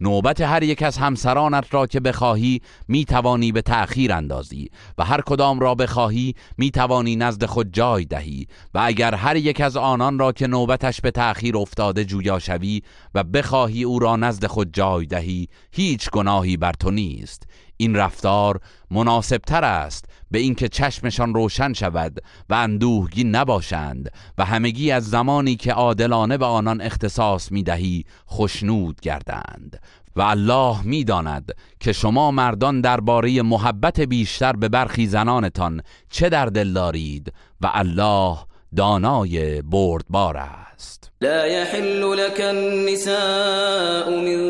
[0.00, 5.20] نوبت هر یک از همسرانت را که بخواهی می توانی به تأخیر اندازی و هر
[5.20, 10.18] کدام را بخواهی می توانی نزد خود جای دهی و اگر هر یک از آنان
[10.18, 12.82] را که نوبتش به تأخیر افتاده جویا شوی
[13.14, 17.42] و بخواهی او را نزد خود جای دهی هیچ گناهی بر تو نیست.
[17.76, 18.60] این رفتار
[18.90, 25.56] مناسب تر است به اینکه چشمشان روشن شود و اندوهگین نباشند و همگی از زمانی
[25.56, 29.80] که عادلانه به آنان اختصاص می دهی خشنود گردند.
[30.16, 36.72] و الله می‌داند که شما مردان درباره محبت بیشتر به برخی زنانتان چه در دل
[36.72, 38.36] دارید و الله
[38.76, 41.10] دانای بردبار است.
[41.20, 44.40] لا يحل لك النساء من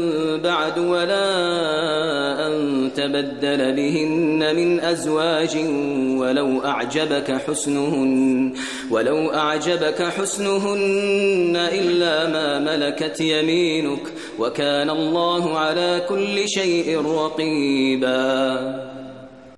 [0.42, 1.28] بعد ولا
[2.46, 5.56] أن تبدل بهن من أزواج
[6.20, 8.52] ولو أعجبك حسنهن
[8.90, 18.56] ولو أعجبك حسنهن إلا ما ملكت يمينك وكان الله على كل شيء رقيبا.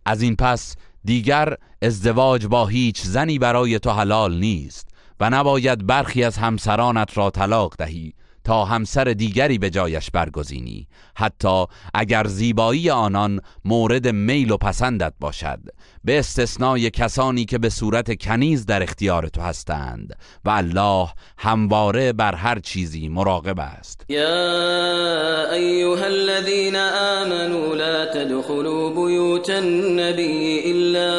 [0.07, 0.75] از این پس
[1.09, 4.89] دیگر ازدواج با هیچ زنی برای تو حلال نیست
[5.21, 8.15] و نباید برخی از همسرانت را طلاق دهی.
[8.49, 10.89] تا همسر دیگری به جایش برگزینی.
[11.17, 15.59] حتی اگر زیبایی آنان مورد میل و پسندت باشد.
[16.05, 20.15] به استثنای کسانی که به صورت کنیز در اختیار تو هستند.
[20.45, 21.09] و الله
[21.39, 24.05] همواره بر هر چیزی مراقب است.
[24.09, 31.11] یا ایها الذين آمنوا لا تدخلوا بيوت النبي الا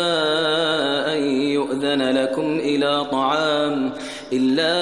[1.14, 3.94] ان يؤذن لكم الى طعام.
[4.34, 4.74] إلا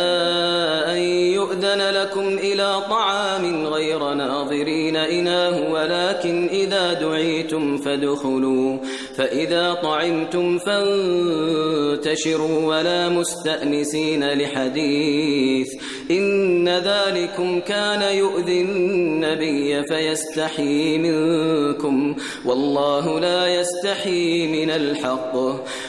[0.94, 0.98] أن
[1.38, 8.78] يؤذن لكم إلى طعام غير ناظرين إناه ولكن إذا دعيتم فادخلوا.
[9.17, 15.67] فإذا طعمتم فانتشروا ولا مستأنسين لحديث
[16.12, 25.36] إن ذلكم كان يؤذي النبي فيستحي منكم والله لا يستحي من الحق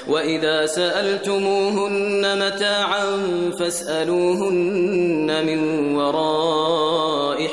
[0.08, 3.06] وإذا سألتموهن متاعا
[3.60, 5.58] فاسألوهن من
[5.96, 6.97] وراء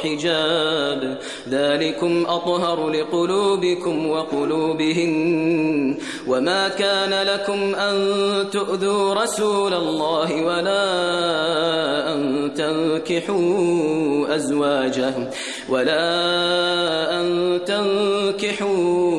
[0.04, 1.18] حجاب.
[1.50, 5.98] ذلكم أطهر لقلوبكم وقلوبهن.
[6.28, 7.96] وما كان لكم أن
[8.52, 10.86] تؤذوا رسول الله ولا
[12.14, 15.14] أن تنكحوا أزواجه.
[15.70, 16.02] ولا
[17.22, 19.16] أن تنكحوا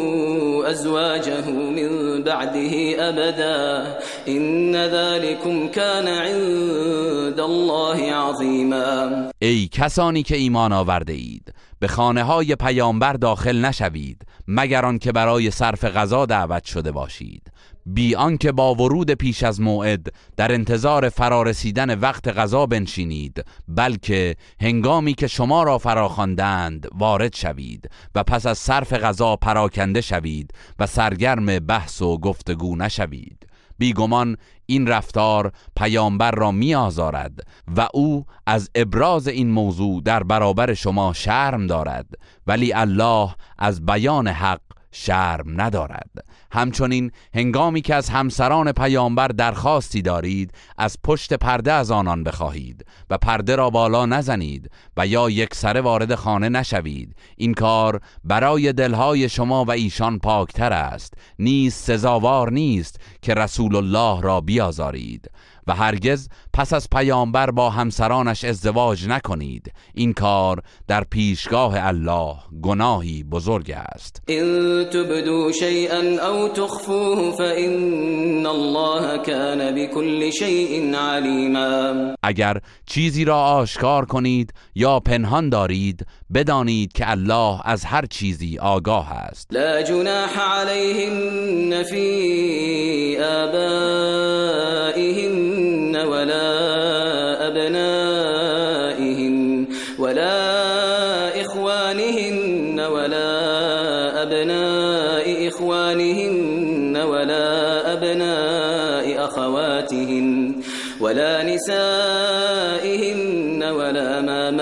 [0.70, 3.98] أزواجه من بعده أبدا.
[4.28, 9.30] إن ذلكم كان عند الله عظيما.
[9.38, 15.50] ای کسانی که ایمان آورده اید به خانه های پیامبر داخل نشوید مگر آنکه برای
[15.50, 17.42] صرف غذا دعوت شده باشید.
[17.86, 20.06] بی آنکه با ورود پیش از موعد
[20.36, 28.22] در انتظار فرارسیدن وقت غذا بنشینید بلکه هنگامی که شما را فراخواندند وارد شوید و
[28.22, 33.45] پس از صرف غذا پراکنده شوید و سرگرم بحث و گفتگو نشوید.
[33.78, 37.40] بیگمان این رفتار پیامبر را می آزارد
[37.76, 42.06] و او از ابراز این موضوع در برابر شما شرم دارد.
[42.46, 44.60] ولی الله از بیان حق
[44.98, 46.10] شرم ندارد.
[46.52, 53.18] همچنین هنگامی که از همسران پیامبر درخواستی دارید از پشت پرده از آنان بخواهید و
[53.18, 57.16] پرده را بالا نزنید و یا یک سره وارد خانه نشوید.
[57.36, 61.14] این کار برای دلهای شما و ایشان پاکتر است.
[61.38, 65.30] نیز سزاوار نیست که رسول الله را بیازارید.
[65.66, 69.72] و هرگز پس از پیامبر با همسرانش ازدواج نکنید.
[69.94, 74.22] این کار در پیشگاه الله گناهی بزرگ است.
[74.28, 84.04] إن تبدوا شيئا أو تخفوه فإن الله كان بكل شيء عليما اگر چیزی را آشکار
[84.04, 89.46] کنید یا پنهان دارید بدانید که الله از هر چیزی آگاه است.
[89.50, 94.36] لا جناح عليهن في آبائهن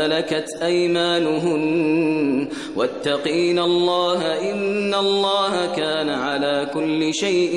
[0.05, 2.49] ملكت أيمانهن.
[2.77, 7.55] واتقين الله إن الله كان على كل شيء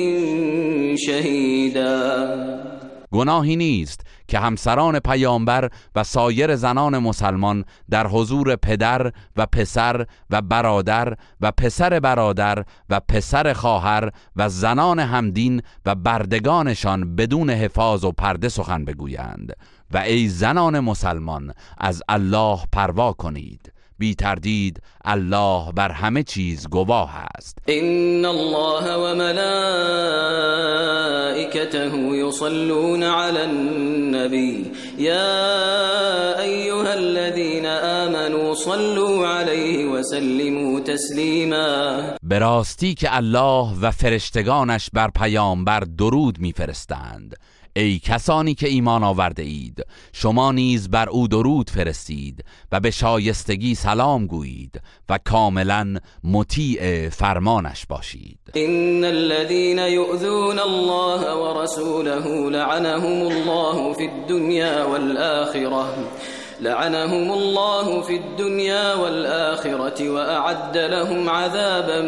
[0.96, 1.98] شهيدا.
[3.12, 10.42] گناهی نیست که همسران پیامبر و سایر زنان مسلمان در حضور پدر و پسر و
[10.42, 18.12] برادر و پسر برادر و پسر خواهر و زنان همدین و بردگانشان بدون حفاظ و
[18.12, 19.52] پرده سخن بگویند.
[19.90, 23.72] و ای زنان مسلمان از الله پروا کنید.
[23.98, 27.58] بی تردید الله بر همه چیز گواه است.
[27.68, 29.46] إن الله وملائكته
[32.16, 43.68] يصلون على النبي يا أيها الذين آمنوا صلوا عليه وسلموا تسليما به راستی که الله
[43.82, 47.36] و فرشتگانش بر پیامبر درود میفرستند.
[47.78, 49.84] ای کسانی که ایمان آورده اید.
[50.12, 57.86] شما نیز بر او درود فرستید و به شایستگی سلام گویید و کاملا مطیع فرمانش
[57.86, 58.38] باشید.
[58.56, 65.94] إن الذين يؤذون الله ورسوله لعنهم الله في الدنيا والآخرة.
[66.60, 72.02] لعنهم الله في الدنيا والآخرة وأعد لهم عذابا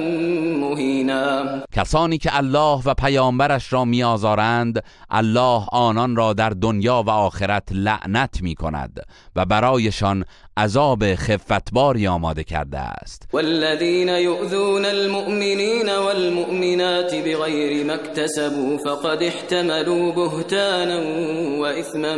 [0.60, 1.62] مهينا.
[1.72, 8.42] کسانی که الله و پیامبرش را میآزارند الله آنان را در دنیا و آخرت لعنت
[8.42, 10.24] می کند و برایشان
[10.56, 13.28] عذاب خفتباری آماده کرده است.
[13.32, 21.00] والذين يؤذون المؤمنين والمؤمنات بغير ما اكتسبوا فقد احتملوا بهتانا
[21.60, 22.16] وإثما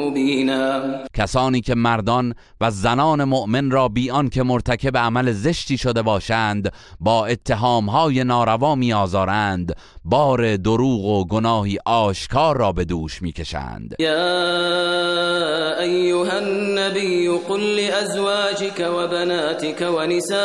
[0.00, 0.82] مبينا
[1.14, 7.26] کسانی که مردان و زنان مؤمن را بی آنکه مرتکب عمل زشتی شده باشند با
[7.26, 13.94] اتهامهای ناروا میآزارند بار دروغ و گناهی آشکار را به دوش می‌کشند.
[13.98, 20.40] يا أيها النبي قل لأزواجك وبناتك ونساء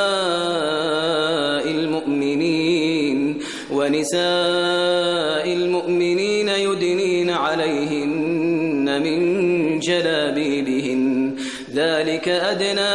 [1.72, 3.40] المؤمنين
[3.72, 9.20] ونساء المؤمنين يدنين عليهن من
[9.80, 11.36] جلابيبهن.
[11.74, 12.94] ذلك ادنا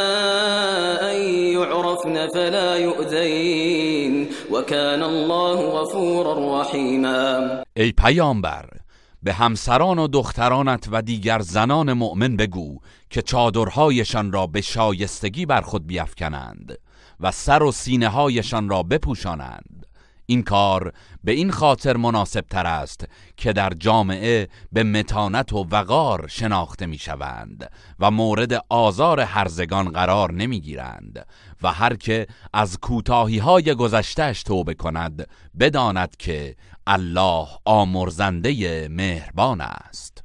[1.11, 1.17] أن
[1.59, 4.29] يعرفن فلا يؤذين.
[4.51, 8.84] وكان الله غفورا رحیما ای پیامبر
[9.25, 12.79] به همسران و دخترانت و دیگر زنان مؤمن بگو
[13.11, 16.79] که چادرهایشان را به شایستگی بر خود بیفکنند
[17.21, 19.87] و سر و سینه هایشان را بپوشانند.
[20.27, 20.93] این کار
[21.25, 23.05] به این خاطر مناسب تر است
[23.37, 27.71] که در جامعه به متانت و وقار شناخته می شوند
[28.01, 31.27] و مورد آزار هرزگان قرار نمی گیرند
[31.63, 35.29] و هر که از کوتاهی های گذشتهش توبه کند
[35.61, 36.57] بداند که
[36.87, 40.24] الله آمرزنده مهربان است.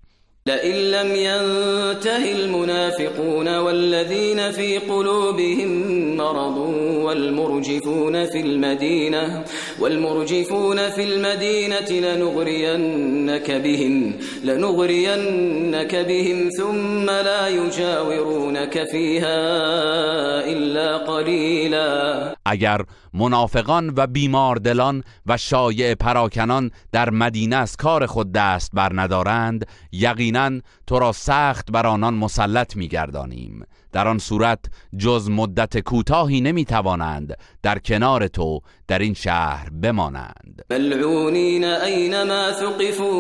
[0.50, 5.72] لئن لم ينته المنافقون والذين في قلوبهم
[6.18, 6.58] مرض
[7.06, 9.44] والمرجفون في المدينة
[9.80, 19.40] والمرجفون في المدينة لنغرينك بهم لنغرينك بهم ثم لا يجاورونك فيها
[20.46, 22.36] إلا قليلا.
[22.46, 22.82] اگر
[23.14, 30.39] منافقان و بیماردلان و شایع پراکنان در مدینه از کار خود دست بر ندارند یقینا
[30.88, 33.64] تو را سخت بر آنان مسلط میگردانیم.
[33.92, 34.60] در آن صورت
[34.98, 40.66] جز مدت کوتاهی نمی‌توانند در کنار تو در این شهر بمانند.
[40.70, 43.14] ملعونین اینما ثقفوا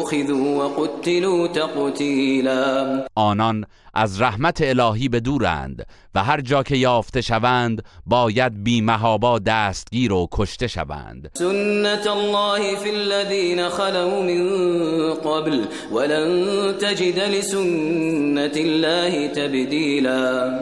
[0.00, 3.04] اخذوا وقتلوا تقتیلا.
[3.14, 3.64] آنان
[3.94, 10.12] از رحمت الهی به دورند و هر جا که یافته شوند باید بی محابا دستگیر
[10.12, 11.30] و کشته شوند.
[11.34, 20.60] سنت الله فی الذین خلو من قبل ولن تجد لسنت الله تبدیلا.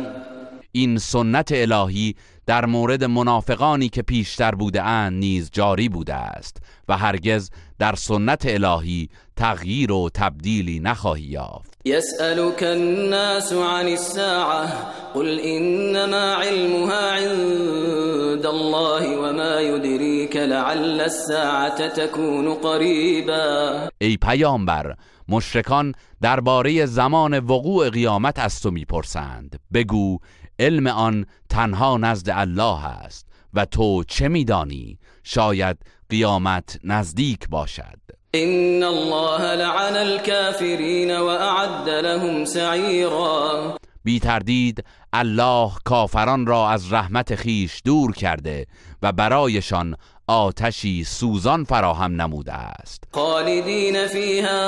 [0.72, 2.14] این سنت الهی
[2.46, 6.56] در مورد منافقانی که پیشتر بوده اند نیز جاری بوده است
[6.88, 11.71] و هرگز در سنت الهی تغییر و تبدیلی نخواهی یافت.
[11.84, 14.66] يسألك الناس عن الساعة
[15.14, 23.88] قل إنما علمها عند الله وما يدريك لعل الساعة تكون قريبا.
[24.00, 24.94] ای پیامبر
[25.28, 29.60] مشرکان درباره زمان وقوع قیامت از تو می‌پرسند.
[29.72, 30.18] بگو
[30.58, 35.76] علم آن تنها نزد الله است و تو چه میدانی؟ شاید
[36.10, 38.01] قیامت نزدیک باشد.
[38.34, 43.76] إن الله لعن الكافرين وأعد لهم سعيرا.
[44.04, 48.66] بی تردید الله کافران را از رحمت خیش دور کرده
[49.02, 53.04] و برایشان آتشی سوزان فراهم نموده است.
[53.12, 54.62] خالدين فيها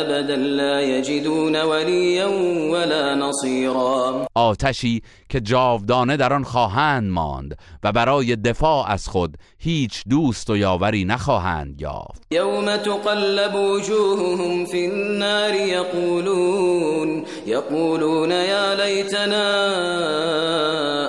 [0.00, 2.26] أبدا لا يجدون وليا
[2.72, 10.02] ولا نصيرا آتشی که جاودانه در آن خواهند ماند و برای دفاع از خود هیچ
[10.08, 12.22] دوست و یاوری نخواهند یافت.
[12.30, 19.46] يوم تقلب وجوههم في النار يقولون يقولون يا ليتنا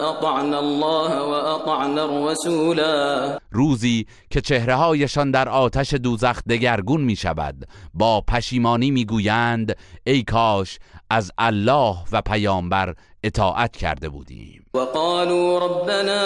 [0.09, 3.37] أطعنا الله وأطعنا الرسولا.
[3.51, 10.79] روزی که چهرههایشان در آتش دوزخ دگرگون می شود با پشیمانی می گویند ای کاش
[11.09, 14.65] از الله و پیامبر اطاعت کرده بودیم.
[14.73, 16.21] وقالوا ربنا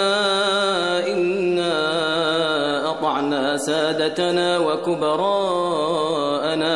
[1.08, 2.02] إنا
[2.92, 5.72] أطعنا سادتنا وكبراءنا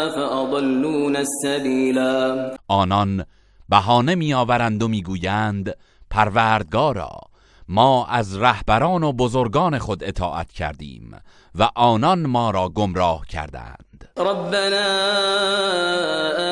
[0.09, 3.25] فأضلونا السبيلا آنان
[3.69, 5.77] بهانه میآورند و می‌گویند
[6.09, 7.19] پروردگارا
[7.67, 11.11] ما از رهبران و بزرگان خود اطاعت کردیم
[11.55, 13.84] و آنان ما را گمراه کردند.
[14.19, 14.87] ربنا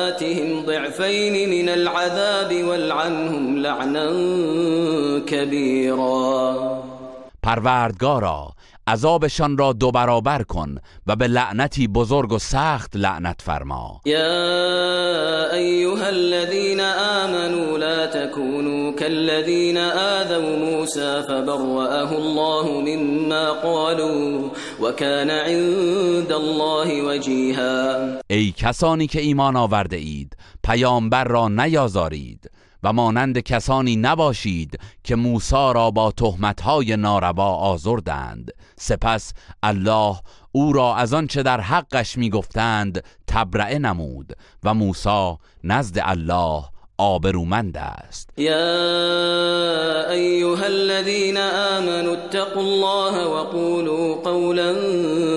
[0.08, 4.08] آتهم ضعفين من العذاب والعنهم لعنا
[5.26, 6.84] كبيرا.
[7.42, 8.52] پروردگارا
[8.86, 14.00] عذابشان را دو برابر کن و به لعنتی بزرگ و سخت لعنت فرما.
[14.06, 26.32] يا أيها الذين آمنوا لا تكونوا كالذين آذوا موسى فبرأه الله مما قالوا وكان عند
[26.32, 32.50] الله وجيها ای کسانی که ایمان آورده اید پیامبر را نیازارید.
[32.84, 38.50] و مانند کسانی نباشید که موسی را با تهمتهای ناروا آزردند.
[38.76, 39.32] سپس
[39.62, 40.16] الله
[40.52, 44.32] او را از آنچه در حقش می‌گفتند تبرئه نمود
[44.64, 48.30] و موسی نزد الله آبرومند است.
[48.38, 54.74] يا أيها الذين آمنوا اتقوا الله وقولوا قولا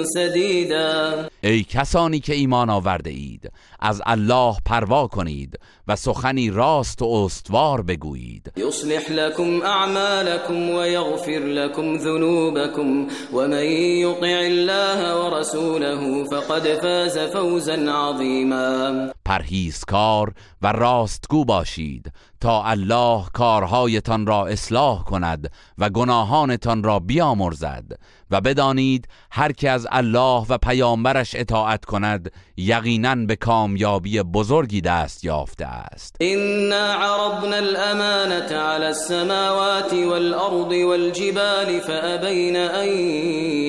[0.03, 7.05] سديدا ای کسانی که ایمان آورده اید از الله پروا کنید و سخنی راست و
[7.05, 8.51] استوار بگویید.
[8.57, 13.63] يصلح لكم أعمالكم ويغفر لكم ذنوبكم ومن
[14.03, 22.11] يطع الله ورسوله فقد فاز فوزا عظيما پرهیزکار و راستگو باشید
[22.41, 27.99] تا الله کارهایتان را اصلاح کند و گناهانتان را بیامرزد.
[28.31, 35.23] و بدانید هر که از الله و پیامبرش اطاعت کند یقینا به کامیابی بزرگی دست
[35.23, 36.15] یافته است.
[36.21, 42.87] إنا عرضنا الأمانة على السماوات والأرض والجبال فأبين أن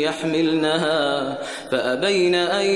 [0.03, 1.39] يحملنها
[1.71, 2.67] فأبين أن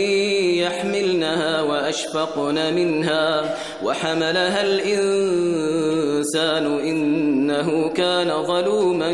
[0.64, 3.54] يحملنها وأشفقن منها.
[3.84, 9.12] وحملها الإنسان إنه كان ظلوما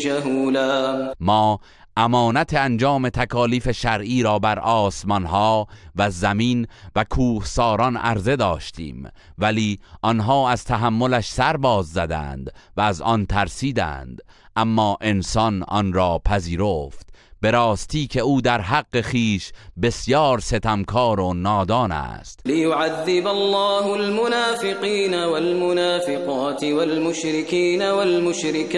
[0.00, 1.13] جهولا.
[1.24, 1.58] ما
[1.96, 5.66] امانت انجام تکالیف شرعی را بر آسمان ها
[5.96, 6.66] و زمین
[6.96, 9.08] و کوهساران عرضه داشتیم
[9.38, 14.22] ولی آنها از تحملش سر باز زدند و از آن ترسیدند
[14.56, 17.03] اما انسان آن را پذیرفت.
[17.44, 22.40] به راستی که او در حق خیش بسیار ستمکار و نادان است.
[22.46, 28.72] ليعذب الله المنافقين والمنافقات والمشركين والمشركات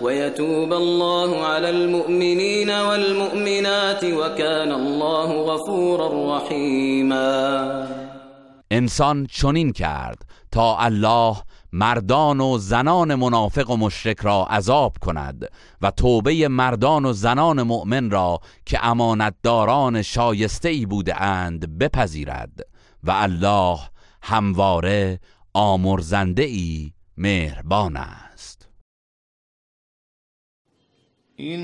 [0.00, 7.88] ويتوب الله على المؤمنين والمؤمنات وكان الله غفورا رحيما
[8.72, 10.18] انسان چنین کرد
[10.52, 11.36] تا الله
[11.72, 15.48] مردان و زنان منافق و مشرک را عذاب کند
[15.82, 22.66] و توبه مردان و زنان مؤمن را که امانتداران شایسته ای بوده اند بپذیرد
[23.04, 23.78] و الله
[24.22, 25.20] همواره
[25.54, 28.68] آمرزنده ای مهربان است.
[31.36, 31.60] این